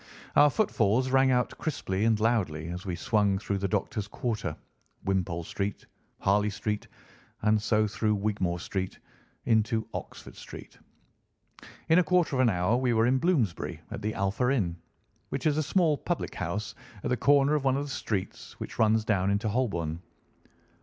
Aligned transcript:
Our 0.35 0.49
footfalls 0.49 1.11
rang 1.11 1.29
out 1.29 1.55
crisply 1.59 2.05
and 2.05 2.19
loudly 2.19 2.69
as 2.69 2.87
we 2.87 2.95
swung 2.95 3.37
through 3.37 3.59
the 3.59 3.67
doctors' 3.67 4.07
quarter, 4.07 4.55
Wimpole 5.05 5.43
Street, 5.43 5.85
Harley 6.21 6.49
Street, 6.49 6.87
and 7.43 7.61
so 7.61 7.85
through 7.85 8.15
Wigmore 8.15 8.59
Street 8.59 8.97
into 9.45 9.87
Oxford 9.93 10.35
Street. 10.35 10.79
In 11.89 11.99
a 11.99 12.03
quarter 12.03 12.35
of 12.35 12.39
an 12.39 12.49
hour 12.49 12.77
we 12.77 12.93
were 12.93 13.05
in 13.05 13.19
Bloomsbury 13.19 13.79
at 13.91 14.01
the 14.01 14.15
Alpha 14.15 14.49
Inn, 14.51 14.75
which 15.29 15.45
is 15.45 15.55
a 15.59 15.61
small 15.61 15.95
public 15.99 16.33
house 16.33 16.73
at 17.03 17.11
the 17.11 17.15
corner 17.15 17.53
of 17.53 17.63
one 17.63 17.77
of 17.77 17.83
the 17.83 17.87
streets 17.87 18.59
which 18.59 18.79
runs 18.79 19.05
down 19.05 19.29
into 19.29 19.47
Holborn. 19.49 20.01